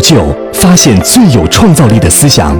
[0.00, 2.56] 就，发现最有创造力的思想。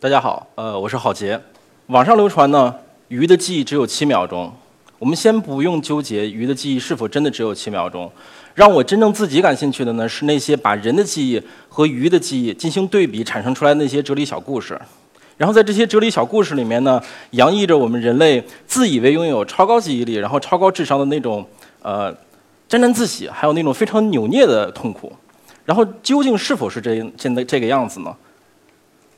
[0.00, 1.40] 大家好，呃，我是郝杰。
[1.86, 2.74] 网上流传呢，
[3.08, 4.52] 鱼的记忆只有七秒钟。
[4.98, 8.10] 我们先不用纠结鱼的记忆是否真的只有七秒钟，
[8.54, 14.80] 让我真正自己感兴趣的呢，是那些把人的记忆和鱼的记忆进行对比产生出来的那些哲理小故事。
[15.36, 17.02] 然后在这些哲理小故事里面呢，
[17.32, 21.44] 洋溢着我们人类自以为拥有超高记忆力，然后超高智商的那种
[21.82, 22.14] 呃
[22.68, 25.12] 沾沾自喜，还有那种非常扭捏的痛苦。
[25.64, 28.14] 然后究竟是否是这现在这个样子呢？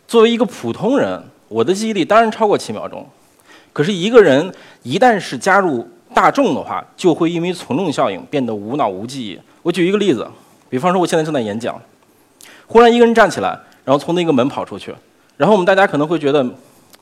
[0.06, 3.04] 作为一个普通人，我的记忆力当然超过七秒钟。
[3.72, 9.38] 可是一个人一旦是加入大众的话，就会因为从众效应变得无脑无记忆。
[9.62, 10.26] 我举一个例子，
[10.68, 11.80] 比方说我现在正在演讲，
[12.66, 14.94] 忽然一个人站起来，然后从那个门跑出去。
[15.36, 16.46] 然后我们大家可能会觉得，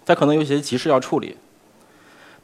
[0.06, 1.36] 他可能有些急事要处理。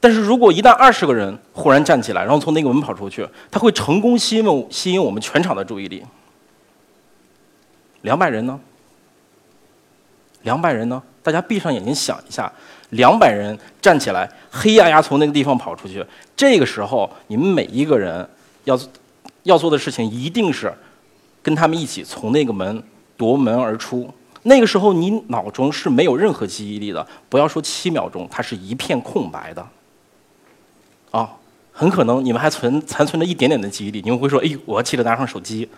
[0.00, 6.02] 但是如果一旦二十个人忽然站起来，然后从那个门跑出去，他会成功吸引吸引我们全场的注意力。
[8.00, 8.58] 两百人呢？
[10.42, 11.02] 两百人呢？
[11.22, 12.50] 大家闭上眼睛想一下，
[12.88, 16.02] 两百人站起来，黑压压从那个地方跑出去。
[16.34, 18.26] 这个时候，你们每一个人
[18.64, 18.80] 要
[19.42, 20.72] 要做的事情，一定是
[21.42, 22.82] 跟他们一起从那个门
[23.18, 24.10] 夺门而出。
[24.44, 29.62] 那个时候你脑中是没有任何记忆力的，不要说七秒钟，它是一片空白的。
[31.10, 31.30] 啊，
[31.72, 35.68] 很可能你们还存残存着一点点的记忆力，你们会说：“哎，我要记得拿上手机。”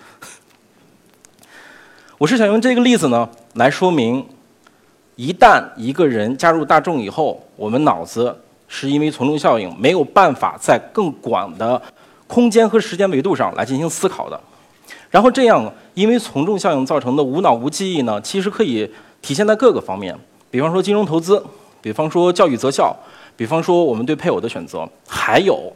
[2.19, 4.25] 我是想用这个例子呢，来说明，
[5.17, 11.83] 一旦一个人加入大众以后，我们脑子是因为从众效应，没有办法在更广的
[12.27, 14.41] 空间和时间维度上来进行思考的。
[15.11, 18.89] 然后这样，因为从众效应造成的无脑无记忆呢，其实可以
[19.21, 20.17] 体现在各个方面。
[20.51, 21.43] 比方说金融投资，
[21.81, 22.97] 比方说教育择校，
[23.37, 25.73] 比方说我们对配偶的选择，还有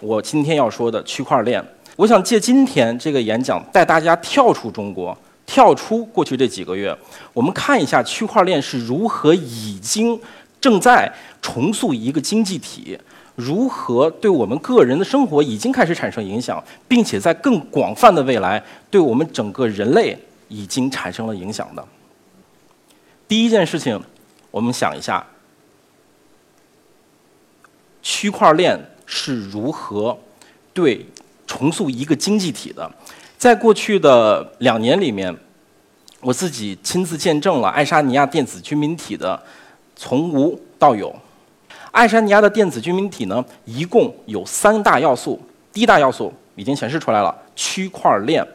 [0.00, 1.64] 我今天要说的区块链。
[1.96, 6.96] 我想借今天这个演讲，带大家跳出中国，跳出过去这几个月，
[7.32, 10.18] 我们看一下区块链是如何已经
[10.60, 11.12] 正在
[11.42, 12.98] 重塑一个经济体。
[13.36, 20.18] 如何对我们个人的生活已经开始产生影响，并且在更广泛的未来对我们整个人类
[20.48, 21.82] 已经产生了影响的？
[23.26, 23.98] 第一件事情，
[24.50, 25.24] 我们想一下，
[28.02, 30.16] 区块链是如何
[30.72, 31.06] 对
[31.46, 32.90] 重塑一个经济体的？
[33.36, 35.34] 在过去的两年里面，
[36.20, 39.42] 我自己亲自见证了爱沙尼亚电子居民体的
[39.96, 41.14] 从无到有。
[41.90, 45.40] 爱沙尼亚的电子居民体呢，一共有三大要素。
[45.72, 48.46] 第一大要素已经显示出来了，区块链。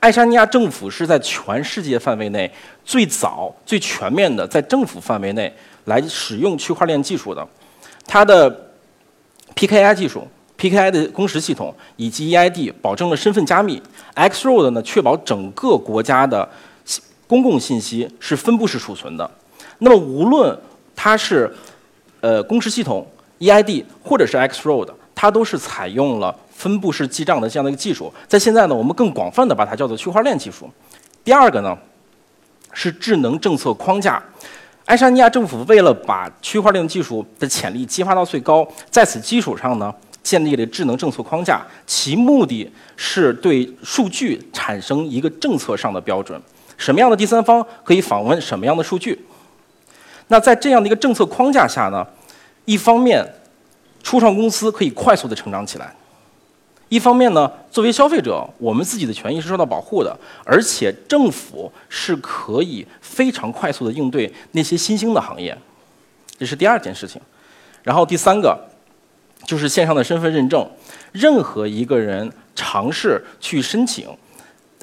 [0.00, 2.50] 爱沙尼亚政府是在全世界范围内
[2.84, 5.52] 最早、最全面的在政府范围内
[5.84, 7.46] 来使用区块链技术的。
[8.06, 8.50] 它的
[9.56, 10.26] PKI 技术、
[10.58, 13.80] PKI 的公识系统以及 EID 保证了身份加密
[14.14, 16.48] ，Xroad 呢确保整个国家的
[17.26, 19.30] 公共信息是分布式储存的。
[19.78, 20.56] 那么无论
[20.94, 21.52] 它是
[22.20, 23.06] 呃，公识系统
[23.38, 28.12] EID 或者是 Xroad，它都是采用了分布式记账的这样的一个技术。
[28.26, 30.70] 在现在呢，我们更广泛的把它叫做区块链技术。
[31.22, 31.76] 第二个呢，
[32.72, 34.22] 是智能政策框架。
[34.84, 46.38] 爱沙尼亚政府为了把区块链技术的潜力激发到最高，在此基础上呢，建立了智能政策框架，其目的是对数据产生一个政策上的标准。
[46.76, 49.18] 什么样的第三方可以访问什么样的数据？
[50.28, 52.06] 那在这样的一个政策框架下呢，
[52.66, 53.26] 一方面，
[54.02, 55.86] 初创公司可以快速的成长起来；
[56.88, 65.56] 一方面呢，作为消费者，我们自己的权益是受到保护的，而且政府是可以非常快速的应对那些新兴的行业。
[66.38, 67.20] 这是第二件事情。
[67.82, 68.58] 然后第三个，
[69.44, 70.66] 就是线上的身份认证，
[71.12, 74.08] 任何一个人尝试去申请。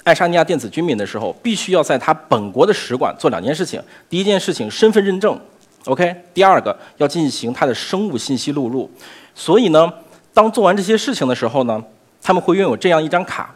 [0.03, 3.81] 爱沙尼亚电子居民的时候，必须要在他本国的使馆做两件事情。
[4.09, 5.39] 第一件事情，身份认证
[5.85, 6.15] ，OK。
[6.33, 8.89] 第二个，要进行他的生物信息录入。
[9.35, 9.91] 所以呢，
[10.33, 11.83] 当做完这些事情的时候呢，
[12.21, 13.53] 他们会拥有这样一张卡，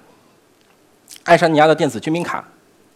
[1.24, 2.44] 爱沙尼亚的电子居民卡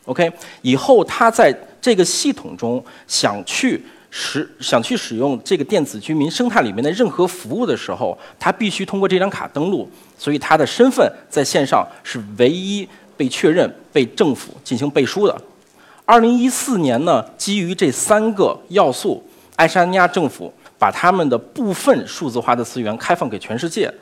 [0.05, 0.31] ，OK。
[0.61, 9.89] 以后他在这个系统中想去使想去使用这个电子居民生态里面的任何服务的时候，他必须通过这张卡登录。
[10.17, 12.87] 所以他的身份在线上是唯一。
[13.19, 15.41] 被确认被政府进行背书的。
[16.05, 19.21] 二零一四年呢，基于这三个要素，
[19.57, 23.93] 爱沙尼亚政府把他们的部分数字化的资源开放给全世界。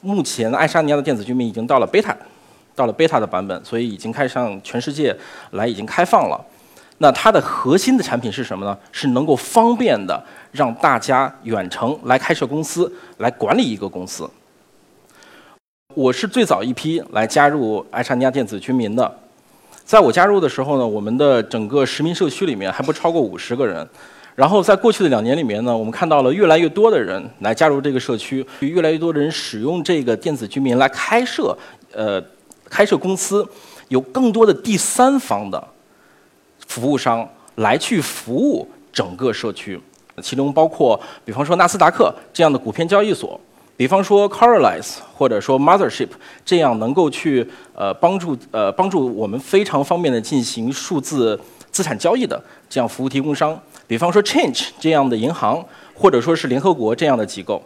[0.00, 2.14] 目前，爱沙尼亚的电子居民已经到了 beta，
[2.74, 5.14] 到了 beta 的版本，所以已经开始向全世界
[5.50, 6.42] 来已经开放了。
[6.98, 8.78] 那它的核心的产品是什么呢？
[8.92, 10.22] 是能够方便的
[10.52, 14.28] 让大家远程来开设公司，来管理一个公司。
[15.94, 19.12] 我是最早一批来加入爱沙尼亚电子居民的。
[19.84, 23.86] 在我加入的时候呢，我们的整个实名社区里面还不超过五十个人。
[24.40, 31.54] 然后在过去的两年里面呢，我们看到了越来越多的人来加入这个社区，越来越多的人使用这个电子居民来开设
[31.92, 32.18] 呃
[32.64, 33.46] 开设公司，
[33.88, 35.62] 有更多的第三方的
[36.66, 39.78] 服务商来去服务整个社区，
[40.22, 43.38] 其中包括比方说纳斯达克这样的股票交易所。
[43.76, 46.08] 比方说 c o r a l i z e 或者说 Mothership，
[46.46, 51.38] 这样能够去呃帮助呃帮助我们非常方便的进行数字
[51.80, 52.38] 资产交易的
[52.68, 57.62] 这样服务提供商，比方说 Change 这样的银行，或者说是联合国这样的机构，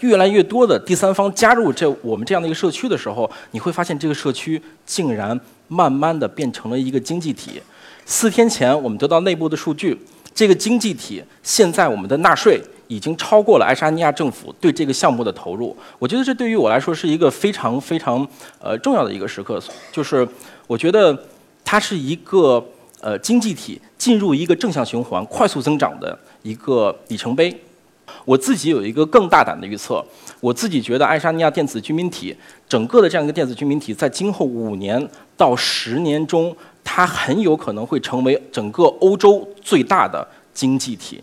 [0.00, 7.62] 越来越多的第三方加入这我们这样的一个社区的时候，你会发现这个社区竟然慢慢的变成了一个经济体。
[8.04, 9.96] 四天前我们得到内部的数据，
[10.34, 12.60] 这个经济体现在我们的纳税。
[12.88, 18.24] 已经超过了爱沙尼亚政府对这个项目的投入，我觉得这对于我来说是一个非常非常
[18.60, 19.60] 呃重要的一个时刻，
[19.90, 20.24] 就是
[20.68, 21.26] 我觉得
[21.64, 22.64] 它是一个
[23.06, 27.56] 呃经济体进入一个正向循环、快速增长的一个里程碑。
[28.24, 30.04] 我自己有一个更大胆的预测，
[30.40, 32.36] 我自己觉得爱沙尼亚电子居民体
[32.68, 41.22] 整个的这样一个电子居民体在今后五年到十年中，它很有可能会成为整个欧洲最大的经济体。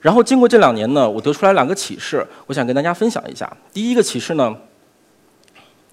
[0.00, 3.56] 然后经过这两年呢，我得出来两个启示，我想跟大家分享一下。
[3.72, 4.56] 第一个启示呢，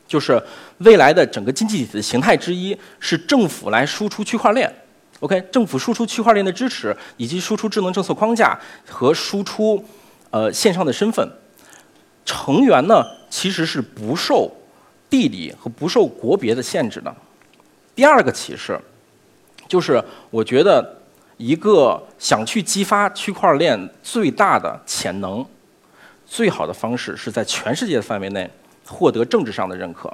[0.07, 0.41] 就是
[0.79, 4.73] 未来的整个经济体的形态之一是政府来输出区块链。
[5.19, 9.83] OK，政府输出区块链的支持，以及输出智能政策框架和输出
[10.29, 11.27] 呃线上的身份。
[12.25, 14.51] 成员呢其实是不受
[15.09, 17.15] 地理和不受国别的限制的。
[17.95, 18.79] 第二个启示
[19.67, 20.95] 就是我觉得。
[21.39, 25.45] 一个想去激发区块链最大的潜能，
[26.25, 28.49] 最好的方式是在全世界的范围内
[28.87, 30.11] 获得政治上的认可。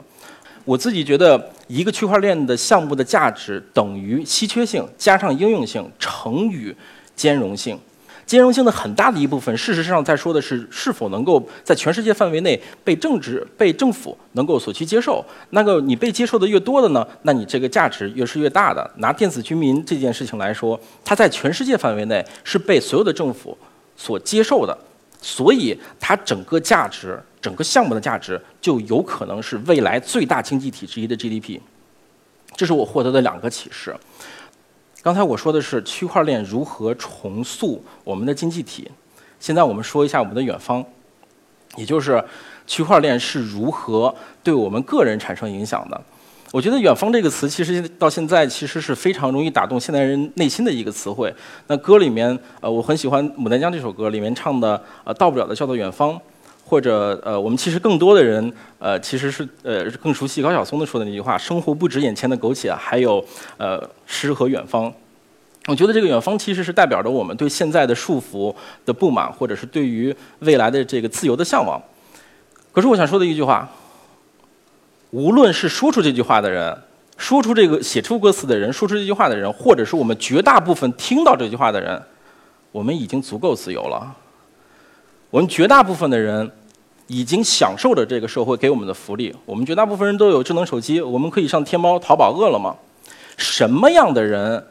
[0.65, 6.73] 我自己觉得，一个区块链的项目的价值等于稀缺性加上应用性乘以
[7.15, 7.77] 兼容性。
[8.25, 15.23] 兼容性的很大的一部分，事实上在说的是是否能够在全世界范围内被政治、被政府能够所去接受。
[15.49, 18.89] 那个你被接受的越多的呢，那你这个价值越是越大的。
[18.99, 23.57] 拿电子居民这件事情来说，它在全世界范围内是被所有的政府
[23.97, 24.75] 所接受的，
[25.23, 31.61] 所以它整个价值、整个项目的价值就有可能是未来最大经济体之一的 GDP。
[32.55, 33.95] 这是我获得的两个启示。
[35.01, 38.91] 刚才我说的是区块链如何重塑我们的经济体，
[39.39, 40.85] 现在我们说一下我们的远方，
[41.77, 42.23] 也就是
[42.67, 46.01] 区块链是如何对我们个人产生影响的。
[46.53, 51.33] 我觉得“远方”这个词其实到现在其实是非常容易打动现代人内心的一个词汇。
[51.65, 56.15] 那歌里面，呃，我很喜欢《牡丹江》这首歌里面唱的，呃，到不了的叫做远方，
[56.63, 63.25] 或者呃，我们其实更多的人，呃，其实是呃更熟悉高晓松的说的那句话：“生活不止眼前的苟且，还有
[63.57, 64.93] 呃诗和远方。”
[65.65, 68.53] 我觉得这个远方其实是代表着我们对现在的束缚
[68.85, 71.81] 的不满，或者是对于未来的这个自由的向往。
[72.71, 73.67] 可是我想说的一句话，
[75.13, 76.75] 无论是说出这句话的人，
[77.17, 82.01] 说出这个写出歌词的人，说出这句话的人，或者是我们绝大部分听到这句话的人，
[82.71, 84.11] 我们已经足够自由了。
[85.29, 86.51] 我们绝大部分的人
[87.05, 89.31] 已经享受着这个社会给我们的福利。
[89.45, 92.75] 我们绝大部分人都有智能手机，我们可以上天猫、淘宝、饿了么。
[93.37, 94.65] 什么样的人？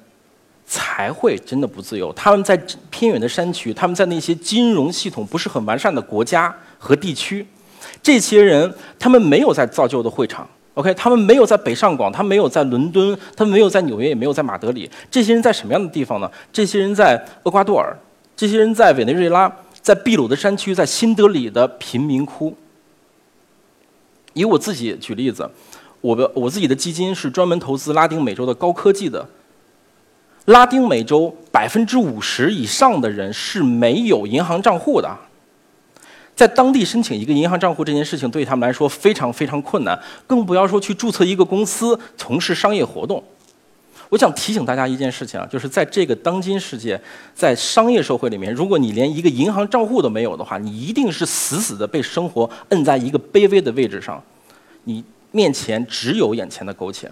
[0.65, 2.11] 才会真的不自由。
[2.15, 2.57] 他们在
[2.89, 7.47] 偏远的山区，他们在那些金融系统不是很完善的国家和地区，
[8.03, 14.91] 这些人他们没有在造就的会场，OK，他们没有在北上广，他们没有在伦敦，他们没有在纽约，也没有在马德里。
[15.11, 16.31] 这些人在什么样的地方呢？
[16.53, 17.97] 这些人在厄瓜多尔，
[18.37, 22.57] 这些人在委内瑞拉，在秘鲁的山区，在新德里的贫民窟。
[24.35, 25.51] 以我自己举例子，
[26.01, 29.29] 我的我自己的基金是专门投资拉丁美洲的高科技的。
[30.47, 35.17] 拉丁美洲百分之五十以上的人是没有银行账户的，
[36.35, 43.23] 在当地申请一个银行账户这件事情对他们来说非常非常困难，更不要说去注册一个公司从事商业活动。
[44.09, 47.01] 我想提醒大家一件事情啊，就是在这个当今世界，
[47.35, 54.23] 在商业社会里面，如果你连一个银行账户都没有的话，你一定是死死的被生活摁在一个卑微的位置上，
[54.85, 57.11] 你面前只有眼前的苟且。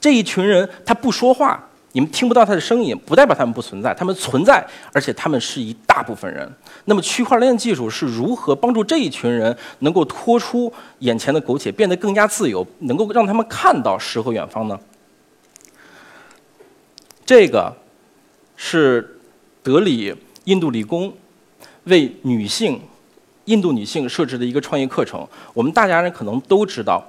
[0.00, 1.68] 这一群人他不说话。
[1.92, 6.50] 你们听不到他的声音，不代表他们不存在，他们存在，而且他们是一大部分人。
[6.86, 14.78] 那么，区块链技术是如何帮助这一群人能够脱出眼前的苟且，变得更加自由，能够让他们看到诗和远方呢？
[17.24, 17.76] 这个
[18.56, 19.20] 是
[19.62, 21.12] 德里印度理工
[21.84, 22.80] 为女性
[23.44, 25.26] 印度女性设置的一个创业课程。
[25.54, 27.04] 我们大家人可能都知道，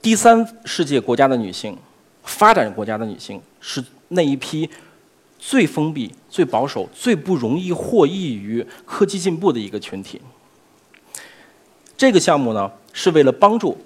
[0.00, 1.76] 第三世界国家的女性、
[2.22, 4.68] 发展国家的女性是那一批
[5.38, 10.20] 最封闭、最保守、最不容易获益于科技进步的一个群体。
[11.96, 13.78] 这个项目呢，是为了帮助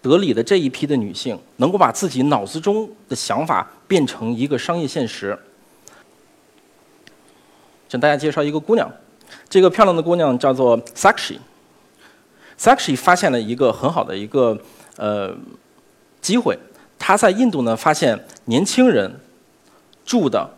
[0.00, 5.38] 德里的这一批的女性，能够把自己脑子中的想法变成一个商业现实。
[7.88, 8.90] 向大家介绍一个姑娘，
[9.48, 11.36] 这个漂亮的姑娘叫做 Sakshi。
[12.58, 14.58] Sakshi 发现了一个很好的一个
[14.96, 15.36] 呃
[16.20, 16.58] 机会，
[17.02, 19.12] 他在印度呢发现年轻人
[20.04, 20.48] 住的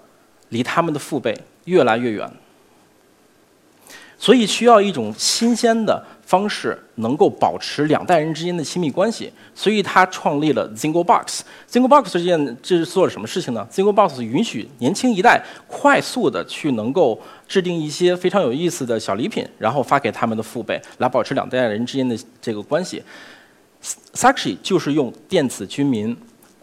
[0.51, 1.35] 离他们的父辈
[1.65, 2.31] 越来越远，
[4.19, 6.05] 所以需要一种新鲜的。
[6.27, 11.43] 方式能够保持两代人之间的亲密关系，所以他创立了 Zingo Box。
[11.71, 23.03] Zingo Box 这件这是做了什么事情呢？Zingo Box 允许年轻一代快速的去能够制定一些非常有意思的小礼品，然后发给他们的父辈，来保持两代人之间的这个关系。
[24.15, 26.17] Sakshi 就是用电子居民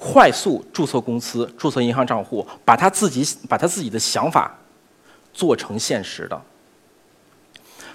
[0.03, 4.57] 快速注册公司、注册银行账户，把他自己把他自己的想法
[5.31, 6.41] 做成现实的。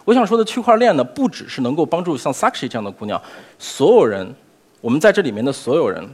[0.04, 3.20] 我想说的区块链呢，不只是能够帮助像 Sakshi 这样的姑娘，
[3.58, 4.32] 所有人，
[4.80, 6.08] 我们在这里面的所有人，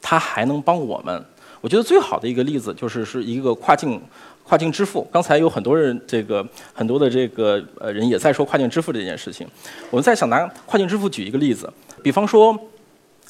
[0.00, 1.24] 它还能帮我们。
[1.60, 4.00] 我觉得最好的一个例子就是是一个跨境
[4.44, 5.02] 跨境支付。
[5.10, 9.44] 刚才有很多人这个很多的这个呃人也在说跨境支付这件事情。
[9.90, 11.68] 我们再想拿跨境支付举一个例子，
[12.04, 12.56] 比方说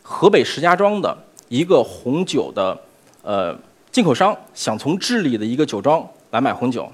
[0.03, 1.17] 河北石家庄的
[1.49, 2.79] 一个红酒的
[3.23, 3.57] 呃
[3.91, 6.91] 进口商想从智利的一个酒庄来买红酒，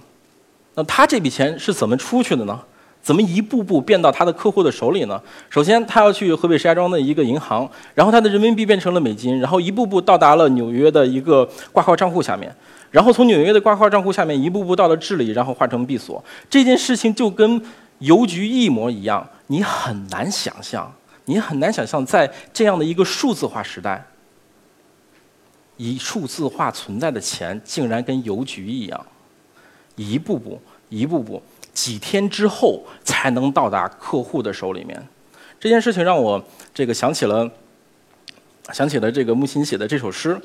[0.75, 2.61] 那他这笔钱是怎么出去的呢？
[3.03, 5.21] 怎么一步步变到他的客户的手里呢？
[5.51, 12.55] 首先，他要去河北石家庄的一个银行，然后他的人民币变成了美金，然后一步步到达了纽约的一个挂靠账户下面，
[12.93, 16.23] 然后从纽约的挂靠账户下面一步步到了智利，然后化成币锁。
[16.49, 17.61] 这件事情就跟
[17.99, 20.95] 邮局一模一样，你很难想象，
[21.25, 24.07] 你很难想象在这样的一个数字化时代，
[25.83, 29.07] 以数字化存在的钱竟然跟邮局一样，
[29.97, 31.43] 一步步，一步步。
[31.75, 35.09] 几天之后才能到达客户的手里面，
[35.59, 36.41] 这件事情让我
[36.73, 37.51] 这个想起了，
[38.73, 40.41] 想起了这个木心写的这首诗。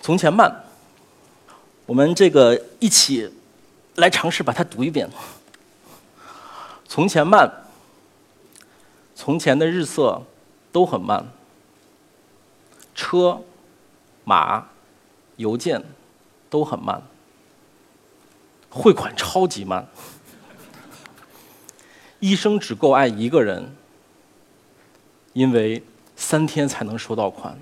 [0.00, 0.64] 从前慢，
[1.84, 3.30] 我们这个一起
[3.96, 5.06] 来尝试把它读一遍。
[6.88, 7.52] 从前慢，
[9.14, 10.22] 从前的日色
[10.72, 11.26] 都很慢，
[12.94, 13.42] 车、
[14.28, 14.66] 马、
[15.36, 15.82] 邮件
[16.50, 17.00] 都很慢。
[18.68, 19.86] 汇款超级慢，
[22.18, 23.74] 一生只够爱一个人，
[25.32, 25.82] 因为
[26.16, 27.56] 三天才能收到款。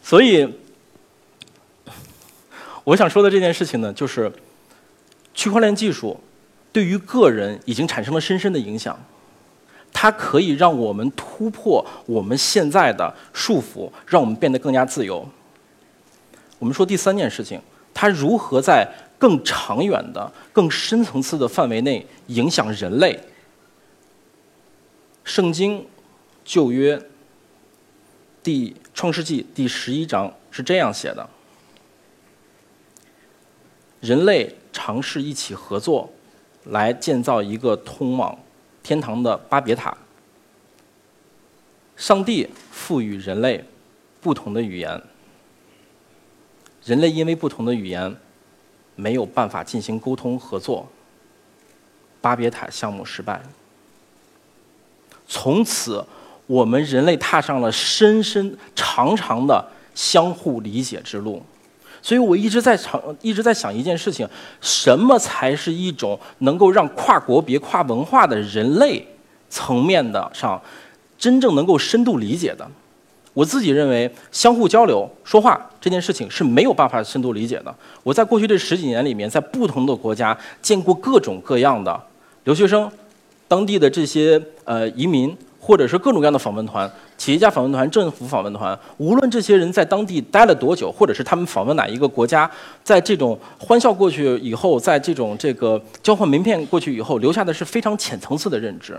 [0.00, 0.58] 所以，
[2.84, 4.32] 我想说的这件事情呢，就是
[5.34, 6.18] 区块链技术
[6.72, 8.98] 对于个人已经产生了深深的影响，
[10.00, 15.28] 它可以让我们突破我们现在的束缚，让我们变得更加自由。
[16.60, 17.60] 我们说第三件事情。
[17.92, 18.88] 它如何在
[19.18, 23.18] 更长远的、更深层次的范围内影响人类？
[25.24, 25.84] 圣经
[26.44, 27.02] 旧约
[28.40, 31.28] 第创世纪第十一章是这样写的：
[33.98, 36.08] 人类尝试一起合作，
[36.66, 38.38] 来建造一个通往
[38.82, 39.96] 天堂的巴别塔。
[41.96, 43.64] 上帝赋予人类
[44.20, 45.02] 不同的语言。
[46.84, 48.16] 人类因为不同的语言，
[48.94, 50.88] 没有办法进行沟通合作。
[52.20, 53.42] 巴别塔项目失败。
[55.26, 56.04] 从此，
[56.46, 61.42] 我们人类踏上了深深长长的相互理解之路。
[62.00, 64.28] 所以我一直在想，一直在想一件事情：
[64.60, 69.06] 什么才是一种能够让跨国别、跨文化的人类
[69.50, 70.60] 层面的上
[71.18, 72.68] 真正能够深度理解的？
[73.34, 77.72] 我自己认为，相互交流、说话这件事情是没有办法深度理解的。
[78.02, 82.00] 我在过去这十几年里面，在不同的国家见过各种各样的
[82.44, 82.90] 留学生、
[83.46, 85.36] 当地的这些呃移民，
[85.68, 88.76] 或者是各种各样的访问团、企业家访问团、政府访问团。
[88.96, 92.50] 无论这些人在当地待了多久，或者是他们访问哪一个国家，
[92.82, 98.98] 在这种欢笑过去以后，在这种这个交换名片过去以后，留下的是非常浅层次的认知。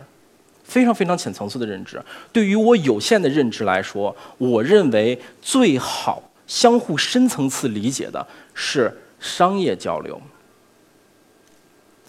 [0.64, 2.00] 非常非常浅层次的认知，
[2.32, 8.24] 对于我有限的认知来说，我认为最好相互深层次理解的
[8.54, 10.22] 是商业交流，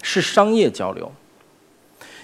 [0.02, 1.10] 是商业交流，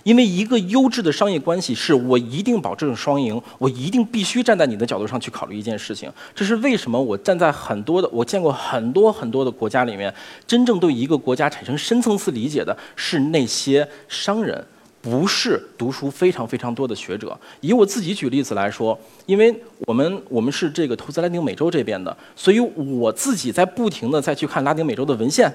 [0.07, 6.09] 因为一个优质的商业关系是我一定保证双赢，我一定必须站在你的角度上去考虑一件事情。
[6.33, 6.97] 这是为什么？
[7.03, 10.15] 我站在很多的，我见过很多很多的国家里面，
[10.47, 14.65] 真正对一个国家产生深层次理解的是那些商人。
[15.03, 17.37] 不是读书非常非常多的学者。
[17.61, 18.97] 以我自己举例子来说，
[19.27, 19.55] 因为
[19.87, 25.53] 我们我们是这个投资拉丁美洲这边的，所以我自己在不停的再去看拉丁美洲的文献。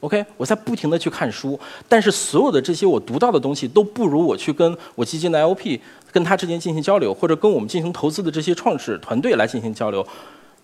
[0.00, 5.78] OK，我在不停的去看书，但是所有的这些我读到的东西都不如我去跟我基金的 LP
[6.10, 10.06] 跟他之间进行交流，或者跟我们进行投资的这些创始团队来进行交流。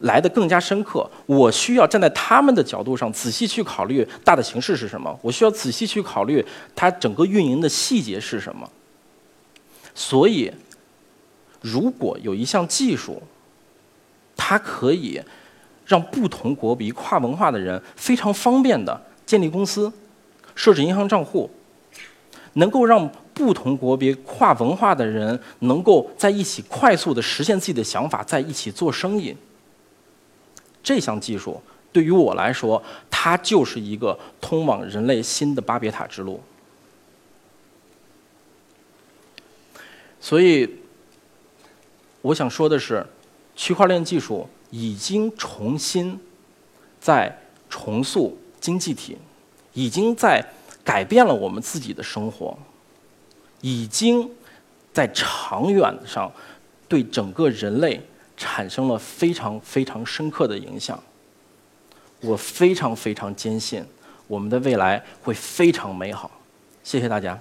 [0.01, 8.71] 来的更加深刻，我需要站在他们的角度上仔细去考虑大的形势是什么，我需要仔细去考虑它整个运营的细节是什么。
[9.95, 10.53] 所以，
[11.63, 13.23] 如果有一项技术，
[14.37, 15.19] 它可以
[15.87, 19.93] 让不同国别跨文化的人非常方便的建立公司、
[20.55, 21.51] 设置银行账户，
[22.55, 29.37] 能够让不同国别跨文化的人能够在一起快速的实现自己的想法，在一起做生意。
[30.83, 31.61] 这项技术
[31.93, 36.41] 对于我来说，它就是一个通往人类新的巴别塔之路。
[40.21, 40.77] 所以，
[42.23, 43.07] 我想说的是，
[43.55, 46.19] 区块链技术已经重新
[47.01, 47.37] 在
[47.69, 49.17] 重塑经济体，
[49.73, 50.45] 已经在
[50.85, 52.57] 改变了我们自己的生活，
[53.61, 54.31] 已经
[54.93, 56.31] 在长远上
[56.89, 58.01] 对整个人类。
[58.39, 61.03] 产生了非常非常深刻的影响。
[62.21, 63.83] 我非常非常坚信，
[64.27, 66.31] 我们的未来会非常美好。
[66.85, 67.41] 谢谢大家。